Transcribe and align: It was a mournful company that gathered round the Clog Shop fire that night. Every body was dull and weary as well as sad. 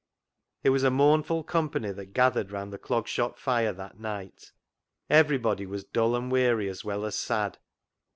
It 0.63 0.71
was 0.71 0.81
a 0.81 0.89
mournful 0.89 1.43
company 1.43 1.91
that 1.91 2.07
gathered 2.13 2.51
round 2.51 2.73
the 2.73 2.79
Clog 2.79 3.07
Shop 3.07 3.37
fire 3.37 3.71
that 3.71 3.99
night. 3.99 4.51
Every 5.11 5.37
body 5.37 5.67
was 5.67 5.83
dull 5.83 6.15
and 6.15 6.31
weary 6.31 6.67
as 6.69 6.83
well 6.83 7.05
as 7.05 7.13
sad. 7.15 7.59